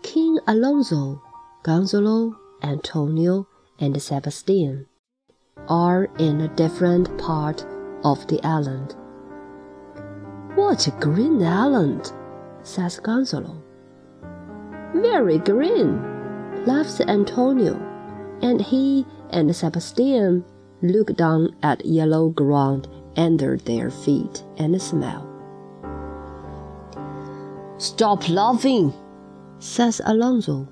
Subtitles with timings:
[0.03, 1.22] King Alonso,
[1.62, 4.86] Gonzalo, Antonio, and Sebastian
[5.66, 7.64] are in a different part
[8.05, 8.94] of the island.
[10.73, 12.15] What a green island,
[12.62, 13.62] says Gonzalo.
[14.95, 16.01] Very green,
[16.65, 17.75] laughs Antonio,
[18.41, 20.43] and he and Sebastian
[20.81, 22.88] look down at yellow ground
[23.19, 25.28] under their feet and smile.
[27.77, 28.94] Stop laughing,
[29.59, 30.66] says Alonso.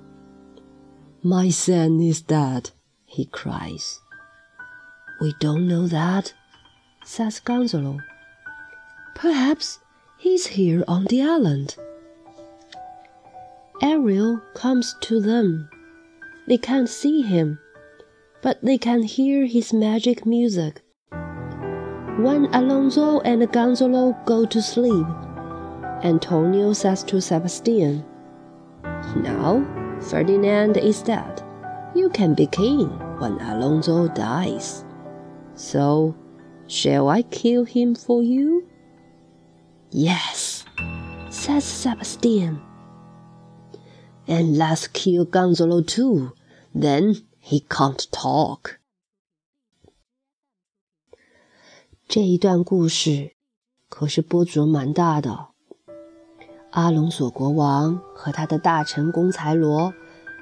[1.21, 2.71] My son is dead,
[3.05, 3.99] he cries.
[5.21, 6.33] We don't know that,
[7.05, 7.99] says Gonzalo.
[9.13, 9.77] Perhaps
[10.21, 11.75] he's here on the island.
[13.81, 15.67] Ariel comes to them.
[16.47, 17.57] They can't see him,
[18.43, 20.83] but they can hear his magic music.
[22.19, 25.07] When Alonso and Gonzalo go to sleep,
[26.03, 28.05] Antonio says to Sebastian,
[29.15, 29.65] Now
[30.01, 31.41] Ferdinand is dead.
[31.95, 34.85] You can be king when Alonso dies.
[35.55, 36.15] So,
[36.67, 38.67] shall I kill him for you?
[39.93, 40.63] Yes,
[41.29, 42.61] says Sebastian
[44.25, 46.31] and let's kill Gonzalo too.
[46.73, 48.77] Then he can't talk.
[52.07, 53.33] 这一段故事
[53.89, 55.49] 可是波折蛮大的。
[56.71, 59.93] 阿隆索国王和他的大臣公才罗，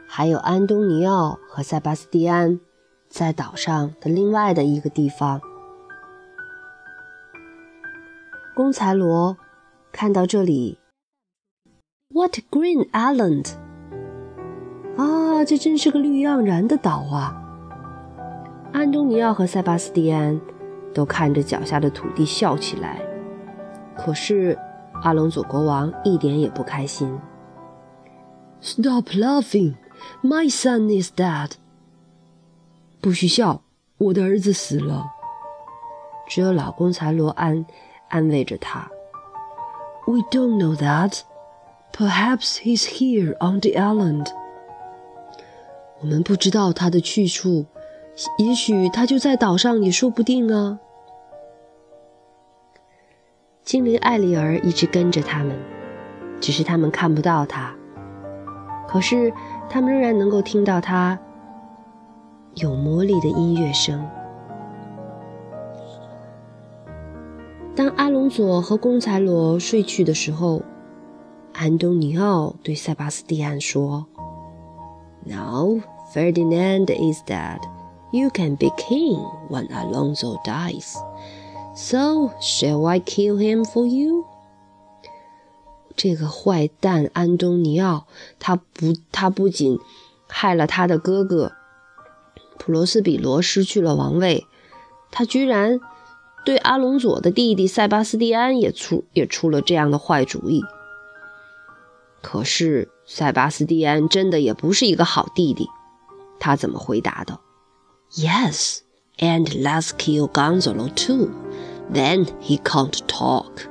[0.07, 2.59] 还有安东尼奥和塞巴斯蒂安，
[3.09, 5.41] 在岛上的另外的一个地方。
[8.59, 9.37] 公才罗
[9.89, 10.79] 看到这里
[12.13, 13.53] ，What green island！
[14.97, 17.41] 啊，这真是个绿盎然的岛啊！
[18.73, 20.41] 安东尼奥和塞巴斯蒂安
[20.93, 22.99] 都看着脚下的土地笑起来。
[23.95, 24.59] 可是
[25.03, 27.17] 阿隆佐国王一点也不开心。
[28.59, 29.75] Stop laughing,
[30.21, 31.51] my son is dead。
[32.99, 33.61] 不许笑，
[33.99, 35.05] 我的儿子死了。
[36.27, 37.65] 只有老公才罗安
[38.09, 38.89] 安慰着他。
[40.05, 41.21] We don't know that.
[41.91, 44.27] Perhaps he's here on the island.
[46.01, 47.65] 我们不知道他的去处，
[48.37, 50.79] 也许他就在岛上，也说不定啊。
[53.63, 55.55] 精灵艾丽儿一直跟着他们，
[56.39, 57.75] 只是他们看不到他，
[58.87, 59.31] 可是
[59.69, 61.19] 他们仍然能够听到他
[62.55, 64.03] 有魔力的音乐声。
[67.79, 70.63] 当阿隆佐和公才罗睡去的时候，
[71.53, 74.05] 安东尼奥对塞巴斯蒂安说。
[75.25, 75.79] Now
[76.13, 77.61] Ferdinand is dead.
[78.11, 80.97] You can be king when Alonso dies.
[81.73, 84.25] So shall I kill him for you?
[85.95, 88.07] 这个坏蛋安东尼奥，
[88.39, 89.79] 他不，他不仅
[90.27, 91.53] 害了他的哥哥
[92.57, 94.45] 普罗斯比罗失去了王位，
[95.11, 95.79] 他居然
[96.45, 100.63] 对阿隆佐的弟弟塞巴斯蒂安也出也出了这样的坏主意。
[102.21, 105.67] 可是塞巴斯蒂安真的也不是一个好弟弟。
[106.39, 107.39] 他怎么回答的
[108.13, 108.79] ？Yes,
[109.17, 111.29] and let's kill Gonzalo too.
[111.93, 113.67] Then he can't talk.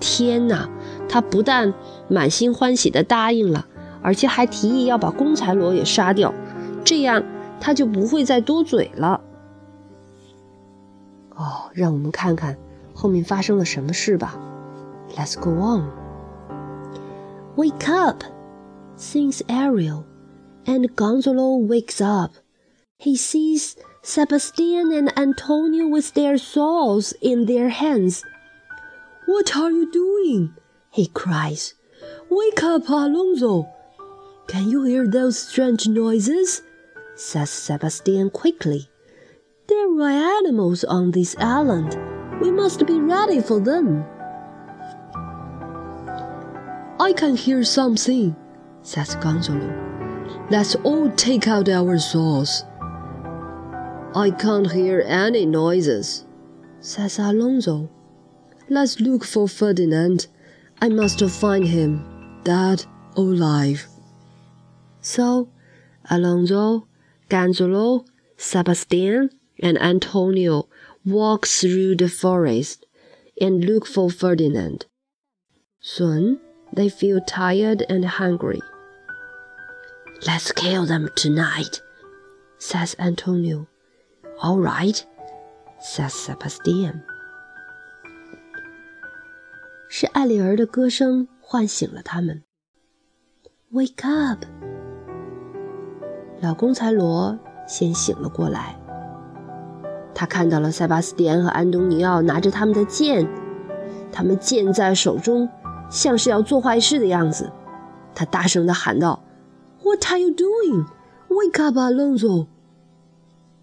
[0.00, 0.68] 天哪！
[1.08, 1.74] 他不但
[2.08, 3.66] 满心欢喜地答应了，
[4.02, 6.32] 而且还提议要把公才罗也杀掉，
[6.84, 7.24] 这样
[7.60, 9.20] 他就不会再多嘴了。
[11.37, 12.57] 哦，让我们看看
[12.93, 14.37] 后面发生了什么事吧。
[15.15, 15.91] Let's go on.
[17.55, 18.23] Wake up,
[18.97, 20.03] sings Ariel,
[20.65, 22.31] and Gonzalo wakes up.
[22.97, 28.23] He sees Sebastian and Antonio with their swords in their hands.
[29.27, 30.51] What are you doing?
[30.89, 31.73] he cries.
[32.29, 33.67] Wake up, Alonso!
[34.47, 36.61] Can you hear those strange noises?
[37.15, 38.89] says Sebastian quickly.
[39.96, 41.96] There are animals on this island.
[42.40, 44.04] We must be ready for them.
[47.00, 48.36] I can hear something,
[48.82, 49.72] says Gonzalo.
[50.50, 52.64] Let's all take out our swords.
[54.14, 56.26] I can't hear any noises,
[56.80, 57.90] says Alonso.
[58.68, 60.28] Let's look for Ferdinand.
[60.80, 62.84] I must find him, dead
[63.16, 63.86] or alive.
[65.00, 65.48] So,
[66.08, 66.86] Alonso,
[67.28, 68.04] Gonzalo,
[68.36, 69.30] Sebastian,
[69.61, 70.67] and Antonio
[71.05, 72.85] walk through the forest
[73.39, 74.85] and look for Ferdinand.
[75.79, 76.39] Soon,
[76.71, 78.61] they feel tired and hungry.
[80.25, 81.81] Let's kill them tonight,
[82.57, 83.67] says Antonio.
[84.41, 85.03] All right,
[85.81, 87.03] says Sebastian.
[89.89, 92.43] 是艾丽儿的歌声唤醒了他们。
[93.71, 94.43] Wake up！
[96.41, 98.79] 老公才罗先醒了过来。
[100.18, 103.24] 他看到了塞巴斯蒂安和安东尼奥拿着他们的剑，
[104.10, 105.48] 他们剑在手中，
[105.88, 107.52] 像是要做坏事的样子。
[108.16, 109.22] 他大声地喊道
[109.84, 110.86] ：“What are you doing?
[111.28, 112.48] Wake up, Alonso！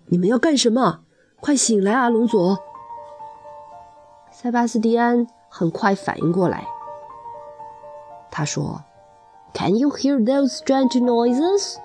[0.06, 1.02] 你们要干什么？
[1.42, 2.58] 快醒来，啊，龙佐！”
[4.32, 5.28] 塞巴斯蒂安。
[5.50, 6.66] 很快反应过来，
[8.32, 8.82] 他说
[9.54, 11.76] ：“Can you hear those strange noises？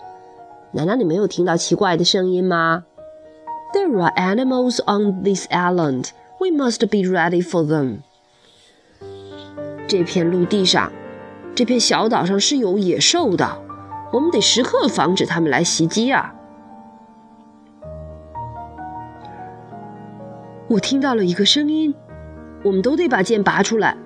[0.71, 2.85] 难道你没有听到奇怪的声音吗
[3.73, 6.11] ？There are animals on this island.
[6.39, 7.99] We must be ready for them。
[9.87, 10.93] 这片陆地上，
[11.55, 13.63] 这片小岛上是有野兽的，
[14.13, 16.35] 我们得时刻防止它们来袭击啊！
[20.69, 21.95] 我听到了一个声音。”
[22.63, 23.97] 我们都得把剑拔出来。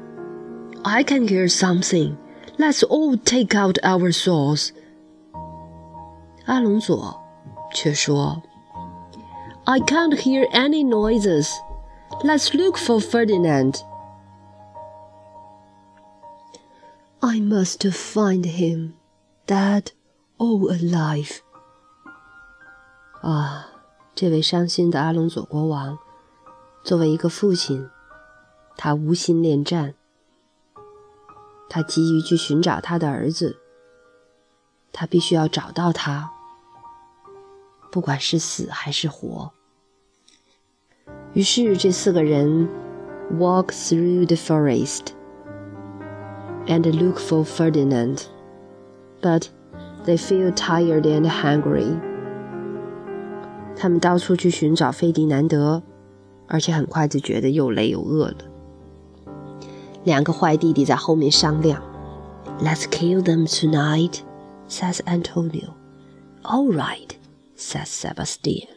[0.85, 2.15] I can hear something.
[2.57, 4.71] Let's all take out our swords.
[6.45, 7.21] 阿隆佐
[7.75, 8.41] 却说
[9.67, 11.49] ：“I can't hear any noises.
[12.23, 13.83] Let's look for Ferdinand.”
[17.21, 18.93] I must find him,
[19.47, 19.93] dead
[20.37, 21.39] or alive.
[23.23, 23.67] 啊，
[24.15, 25.99] 这位伤心的阿隆佐国王，
[26.85, 27.89] 作为一个父亲。
[28.77, 29.95] 他无心恋战，
[31.71, 33.61] 他急于去寻找他的儿子。
[34.93, 36.34] 他必须要找到他，
[37.94, 39.52] 不管是死还是活。
[41.34, 42.68] 于是，这四个人
[43.38, 45.08] walk through the forest
[46.68, 48.24] and look for Ferdinand,
[49.22, 49.48] but
[50.06, 52.00] they feel tired and hungry.
[53.76, 55.82] 他们到处去寻找费迪南德，
[56.48, 58.38] 而且很快就觉得又累又饿了。
[60.04, 61.82] 两个坏弟弟在后面商量。
[62.62, 64.20] Let's kill them tonight,
[64.68, 65.76] says Antonio.
[66.44, 67.08] All right,
[67.57, 68.69] says Sebastian.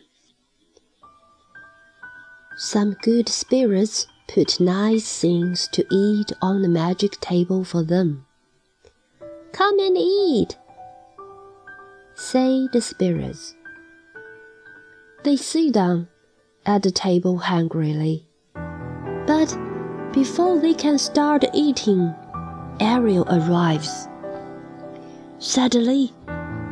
[2.58, 8.26] Some good spirits put nice things to eat on the magic table for them.
[9.52, 10.58] Come and eat,
[12.16, 13.56] say the spirits.
[15.24, 16.08] They sit down
[16.66, 18.26] at the table hungrily.
[19.28, 19.58] But
[20.14, 22.14] before they can start eating,
[22.80, 24.08] Ariel arrives.
[25.40, 26.14] Suddenly,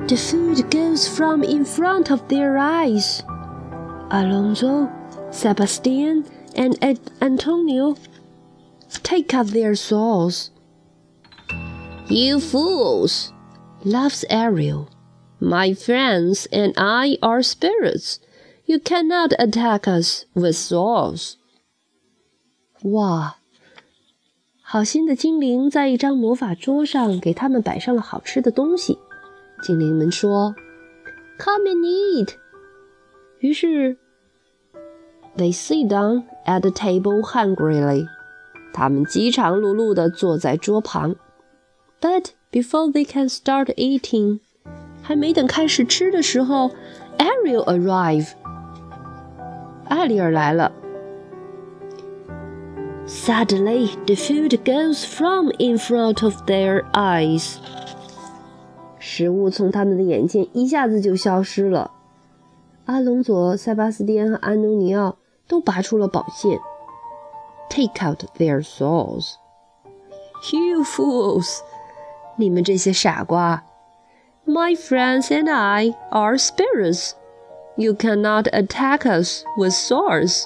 [0.08, 3.22] the food goes from in front of their eyes.
[4.10, 4.90] Alonso,
[5.30, 6.24] Sebastian,
[6.56, 6.76] and
[7.20, 7.96] Antonio
[9.04, 10.50] take out their swords.
[12.08, 13.32] You fools,
[13.84, 14.90] laughs Ariel.
[15.38, 18.18] My friends and I are spirits.
[18.66, 21.36] You cannot attack us with swords.
[22.82, 23.36] 哇！
[24.60, 28.98] 好心的精灵在一张魔法桌上给他们摆上了好吃的东西。
[29.64, 30.54] 精灵们说：“
[31.38, 32.34] Come and eat。”
[33.40, 33.96] 于是，
[35.36, 38.06] they sit down at the table hungrily。
[38.72, 41.16] 他们饥肠辘辘地坐在桌旁。
[42.00, 44.40] But before they can start eating，
[45.02, 46.70] 还没等开始吃的时候，
[47.18, 48.32] Ariel arrive，
[49.88, 50.72] 艾丽尔来了。
[53.06, 57.56] Suddenly, the food goes from in front of their eyes.
[59.07, 61.91] 食物从他们的眼前一下子就消失了。
[62.85, 66.59] 阿隆佐、塞巴斯蒂安和安东尼奥都拔出了宝剑。
[67.69, 69.35] Take out their swords.
[70.51, 71.59] You fools!
[72.37, 73.63] 你们这些傻瓜
[74.43, 77.11] ！My friends and I are spirits.
[77.75, 80.45] You cannot attack us with swords.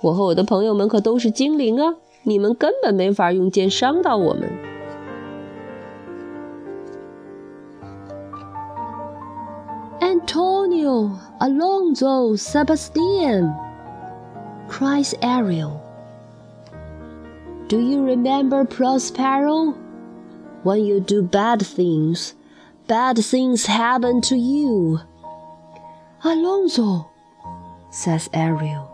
[0.00, 1.94] 我和我的朋友们可都是精灵啊！
[2.24, 4.50] 你们根本没法用剑伤到我们。
[10.80, 13.54] Antonio, Alonso, Sebastian,
[14.66, 15.76] cries Ariel.
[17.68, 19.72] Do you remember Prospero?
[20.62, 22.32] When you do bad things,
[22.86, 25.00] bad things happen to you.
[26.24, 27.10] Alonso,
[27.90, 28.88] says Ariel.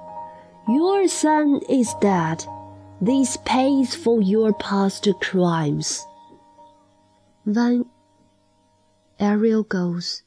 [0.67, 2.45] Your son is dead.
[3.01, 6.05] This pays for your past crimes.
[7.45, 7.87] Then
[9.21, 10.25] Ariel goes,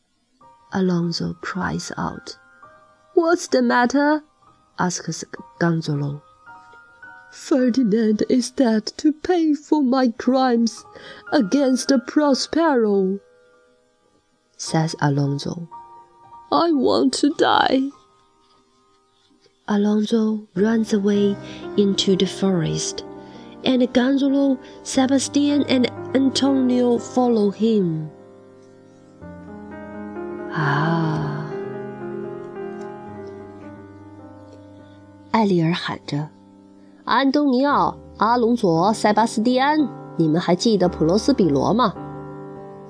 [0.72, 2.38] Alonso cries out.
[3.14, 4.24] What's the matter?
[4.78, 5.24] asks
[5.60, 6.22] Gonzalo.
[7.32, 10.84] Ferdinand is dead to pay for my crimes
[11.32, 13.20] against Prospero,
[14.58, 15.70] says Alonso.
[16.52, 17.90] I want to die.
[19.68, 21.36] Alonso runs away
[21.78, 23.04] into the forest,
[23.64, 28.10] and Gonzalo, Sebastian, and Antonio follow him.
[30.52, 31.46] 啊！
[35.32, 36.30] 艾丽尔喊着
[37.06, 39.78] ：“安东尼奥、阿隆佐、塞巴斯蒂安，
[40.18, 41.94] 你们还记得普罗斯比罗吗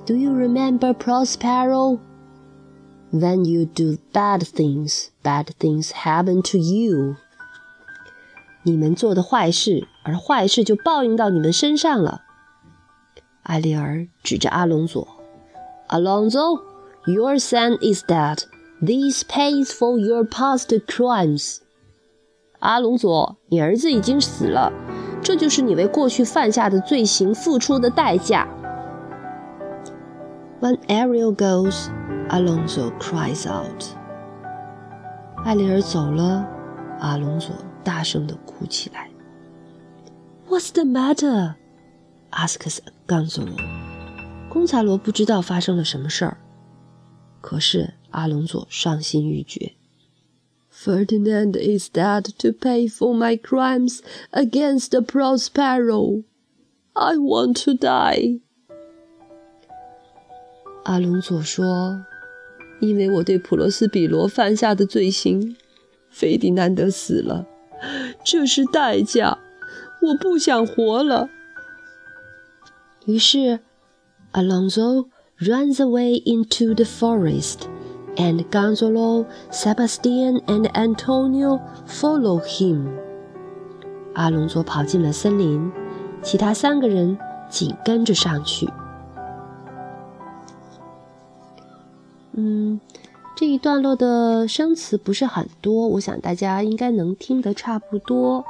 [0.06, 2.00] ？”Do you remember Prospero?
[3.12, 7.16] When you do bad things, bad things happen to you.
[8.64, 12.22] 你们做的坏事，而坏事就报应到你们身上了。
[13.44, 15.08] 艾丽尔指着阿隆佐
[15.90, 16.62] ：“Alonso,
[17.06, 18.44] your son is dead.
[18.82, 21.60] This pays for your past crimes.”
[22.60, 24.72] 阿隆佐，你儿子已经死了，
[25.22, 28.48] 这就是你为过去犯下的罪行付出的代价。
[30.62, 31.90] When Ariel goes.
[32.30, 33.86] Alonso cries out.
[35.44, 36.46] 艾丽尔走了，
[37.00, 39.10] 阿隆佐大声地哭起来。
[40.48, 41.56] What's the matter?
[42.30, 42.78] asks
[43.08, 43.58] Gonzalo.
[44.48, 46.38] 公查罗不知道发生了什么事儿，
[47.42, 49.74] 可是阿隆佐伤心欲绝。
[50.72, 54.00] Ferdinand is dead to pay for my crimes
[54.32, 56.24] against Prospero.
[56.94, 58.40] I want to die.
[60.84, 62.06] 阿隆佐说。
[62.80, 65.58] 因为我对普罗斯比罗犯下的罪行，
[66.10, 67.46] 费迪南德死了，
[68.24, 69.38] 这是代价。
[70.02, 71.30] 我不想活了。
[73.06, 73.60] 于是
[74.32, 75.08] ，Alonso
[75.42, 77.68] runs away into the forest,
[78.18, 82.90] and Gonzalo, Sebastian, and Antonio follow him.
[84.16, 85.72] 阿隆佐跑进了森林，
[86.22, 87.18] 其他三个人
[87.50, 88.68] 紧跟着上去。
[92.34, 92.80] 嗯，
[93.36, 98.44] 这一段落的生词不是很多，我想大家应该能听得差不多。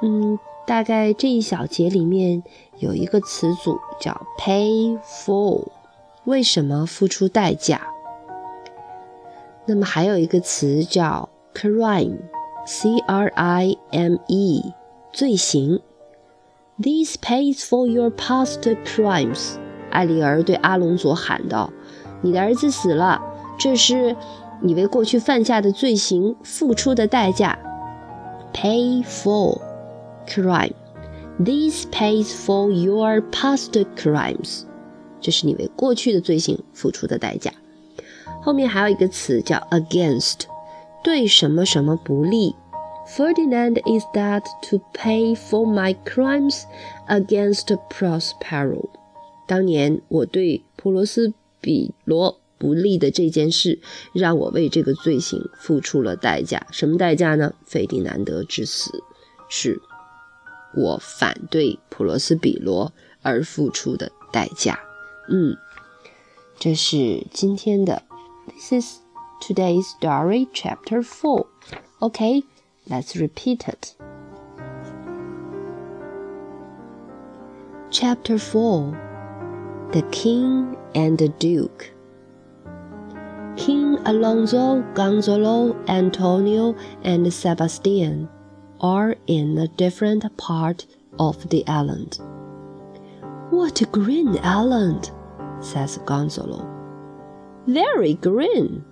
[0.00, 2.42] 嗯，大概这一小节里面
[2.78, 5.62] 有一个词组叫 pay for，
[6.24, 7.82] 为什么付出代价？
[9.66, 14.72] 那么还有一个词叫 crime，c r i m e，
[15.12, 15.80] 罪行。
[16.82, 19.56] This pays for your past crimes，
[19.90, 21.70] 艾丽儿对阿隆佐喊道。
[22.22, 23.20] 你的儿子死了，
[23.58, 24.16] 这是
[24.60, 27.58] 你为过去犯下的罪行付出的代价。
[28.52, 29.60] Pay for
[30.26, 30.72] crime.
[31.38, 34.62] This pays for your past crimes.
[35.24, 37.50] 这是你为过去的罪行付出的代价。
[38.42, 40.42] 后面还有一个词叫 against，
[41.02, 42.54] 对什么什么不利。
[43.16, 46.64] Ferdinand is that to pay for my crimes
[47.08, 48.90] against Prospero。
[49.48, 51.32] 当年我对普罗斯。
[51.64, 53.80] 比罗不利的这件事，
[54.12, 56.66] 让我为这个罪行付出了代价。
[56.70, 57.54] 什么代价呢？
[57.64, 59.02] 费迪南德之死，
[59.48, 59.80] 是
[60.76, 64.78] 我反对普罗斯比罗而付出的代价。
[65.29, 65.57] 嗯，
[66.57, 68.03] 这是今天的。
[68.47, 68.99] This is
[69.41, 71.47] today's story, chapter four.
[71.99, 72.43] Okay,
[72.87, 73.93] let's repeat it.
[77.91, 78.93] Chapter four.
[79.91, 81.91] The King and the Duke.
[83.55, 88.29] King Alonso, Gonzalo, Antonio, and Sebastian
[88.79, 90.85] are in a different part
[91.19, 92.19] of the island.
[93.54, 95.12] What a green island,
[95.60, 96.68] says Gonzalo.
[97.68, 98.84] Very green,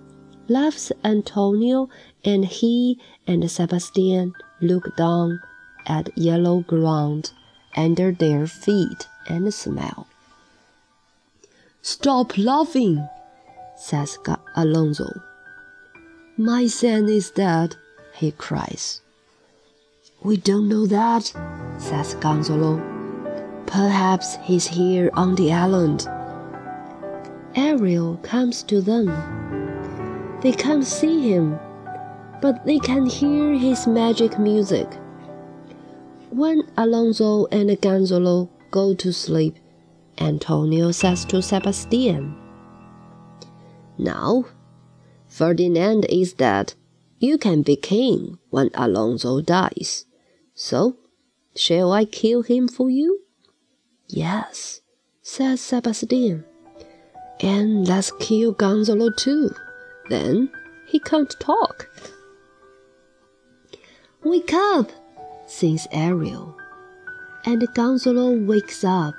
[0.47, 1.89] laughs Antonio,
[2.23, 5.41] and he and Sebastian look down
[5.85, 7.33] at yellow ground
[7.75, 10.07] under their feet and smile.
[11.81, 13.05] Stop laughing,
[13.75, 14.17] says
[14.55, 15.09] Alonso.
[16.37, 17.75] My son is dead,
[18.15, 19.01] he cries.
[20.23, 21.33] We don't know that,
[21.77, 22.92] says Gonzalo.
[23.65, 26.07] Perhaps he's here on the island.
[27.55, 29.07] Ariel comes to them.
[30.41, 31.59] They can't see him,
[32.41, 34.87] but they can hear his magic music.
[36.29, 39.55] When Alonso and Gonzalo go to sleep,
[40.17, 42.35] Antonio says to Sebastian,
[43.97, 44.45] Now,
[45.27, 46.73] Ferdinand is dead.
[47.19, 50.05] You can be king when Alonso dies.
[50.53, 50.97] So,
[51.55, 53.22] shall I kill him for you?
[54.15, 54.81] Yes,
[55.23, 56.45] says Sebastian.
[57.41, 59.49] And let's kill Gonzalo too.
[60.07, 60.51] Then
[60.85, 61.89] he can't talk.
[64.23, 64.91] Wake up,
[65.47, 66.55] sings Ariel.
[67.45, 69.15] And Gonzalo wakes up.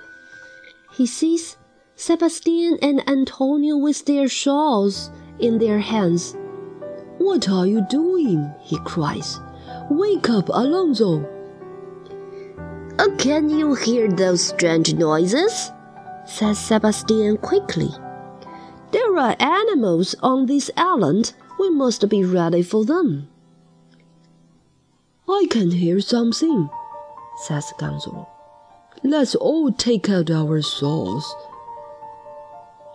[0.92, 1.56] He sees
[1.96, 5.10] Sebastian and Antonio with their shawls
[5.40, 6.36] in their hands.
[7.18, 8.54] What are you doing?
[8.62, 9.40] he cries.
[9.90, 11.33] Wake up, Alonso.
[12.96, 15.72] Uh, can you hear those strange noises?
[16.26, 17.90] says Sebastian quickly.
[18.92, 21.34] There are animals on this island.
[21.58, 23.28] We must be ready for them.
[25.28, 26.70] I can hear something,
[27.46, 28.28] says Gonzalo.
[29.02, 31.34] Let's all take out our swords.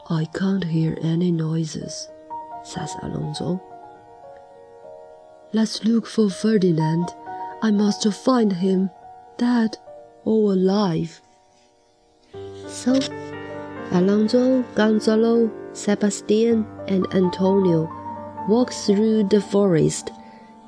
[0.10, 2.08] I can't hear any noises,
[2.64, 3.62] says Alonso.
[5.52, 7.10] Let's look for Ferdinand.
[7.62, 8.90] I must find him,
[9.38, 9.78] dead
[10.30, 11.20] or alive.
[12.68, 13.00] So,
[13.92, 17.90] Alonso, Gonzalo, Sebastian, and Antonio
[18.48, 20.12] walk through the forest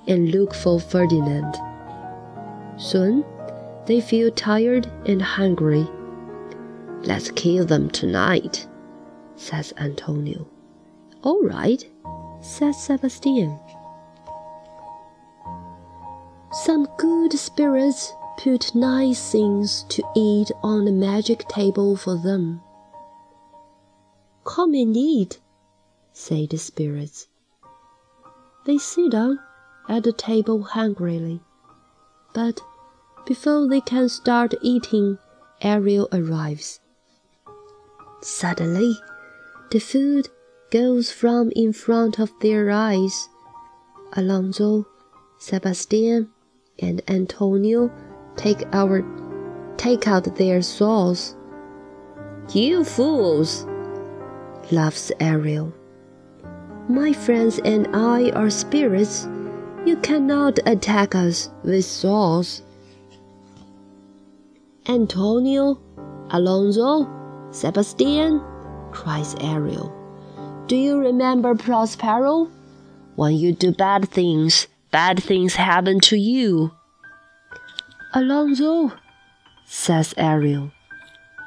[0.08, 1.54] and look for Ferdinand.
[2.78, 3.24] Soon,
[3.86, 5.86] they feel tired and hungry.
[7.04, 8.65] Let's kill them tonight,
[9.36, 10.47] says Antonio.
[11.21, 11.86] All right,
[12.41, 13.60] says Sebastian.
[16.52, 18.12] Some good spirits
[18.43, 22.60] put nice things to eat on the magic table for them.
[24.45, 25.39] Come and eat,
[26.12, 27.27] say the spirits.
[28.65, 29.39] They sit down
[29.88, 31.39] at the table hungrily,
[32.34, 32.60] but
[33.27, 35.19] before they can start eating,
[35.62, 36.80] Ariel arrives.
[38.21, 38.97] Suddenly,
[39.69, 40.30] the food
[40.71, 43.30] goes from in front of their eyes.
[44.13, 44.88] Alonso,
[45.38, 46.32] Sebastian,
[46.80, 47.91] and Antonio
[48.36, 49.04] take our
[49.78, 51.36] take out their souls.
[52.54, 53.65] You fools,
[54.72, 55.74] laughs Ariel.
[56.89, 59.28] My friends and I are spirits.
[59.86, 62.62] You cannot attack us with swords.
[64.88, 65.80] Antonio,
[66.32, 67.08] Alonso,
[67.52, 68.41] Sebastian,
[68.91, 69.94] cries Ariel.
[70.67, 72.50] Do you remember Prospero?
[73.15, 76.72] When you do bad things, bad things happen to you.
[78.13, 78.91] Alonso,
[79.65, 80.71] says Ariel,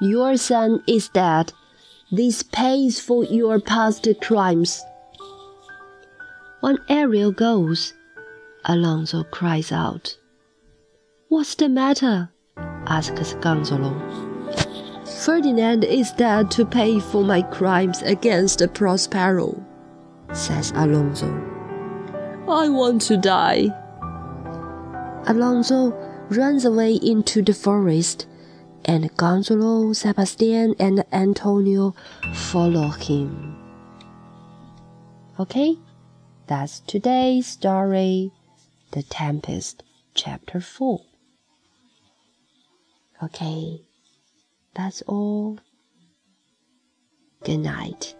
[0.01, 1.53] your son is dead.
[2.11, 4.83] This pays for your past crimes.
[6.61, 7.93] When Ariel goes,
[8.65, 10.17] Alonso cries out.
[11.29, 12.31] What's the matter?
[12.87, 13.93] asks Gonzalo.
[15.25, 19.63] Ferdinand is dead to pay for my crimes against Prospero,
[20.33, 21.29] says Alonso.
[22.49, 23.69] I want to die.
[25.27, 28.27] Alonso runs away into the forest,
[28.85, 31.95] and Gonzalo, Sebastian, and Antonio
[32.33, 33.57] follow him.
[35.39, 35.77] Okay,
[36.47, 38.31] that's today's story,
[38.93, 39.83] The Tempest,
[40.15, 41.01] Chapter 4.
[43.23, 43.81] Okay,
[44.75, 45.59] that's all.
[47.43, 48.15] Good night.